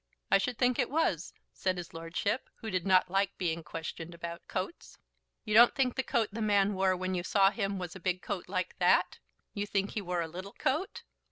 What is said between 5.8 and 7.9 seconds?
the coat the man wore when you saw him